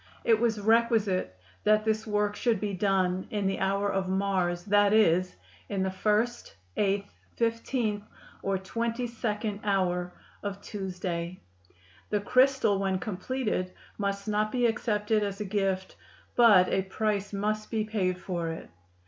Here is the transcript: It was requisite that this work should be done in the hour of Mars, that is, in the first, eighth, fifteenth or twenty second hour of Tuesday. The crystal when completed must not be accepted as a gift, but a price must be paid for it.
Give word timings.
It 0.23 0.39
was 0.39 0.59
requisite 0.59 1.37
that 1.63 1.85
this 1.85 2.07
work 2.07 2.35
should 2.35 2.59
be 2.59 2.73
done 2.73 3.27
in 3.29 3.45
the 3.45 3.59
hour 3.59 3.87
of 3.87 4.09
Mars, 4.09 4.63
that 4.65 4.93
is, 4.93 5.35
in 5.69 5.83
the 5.83 5.91
first, 5.91 6.55
eighth, 6.75 7.13
fifteenth 7.37 8.03
or 8.41 8.57
twenty 8.57 9.05
second 9.05 9.59
hour 9.63 10.11
of 10.41 10.59
Tuesday. 10.59 11.39
The 12.09 12.19
crystal 12.19 12.79
when 12.79 12.97
completed 12.97 13.73
must 13.99 14.27
not 14.27 14.51
be 14.51 14.65
accepted 14.65 15.21
as 15.21 15.39
a 15.39 15.45
gift, 15.45 15.95
but 16.35 16.67
a 16.69 16.81
price 16.81 17.31
must 17.31 17.69
be 17.69 17.83
paid 17.83 18.17
for 18.17 18.47
it. 18.49 18.71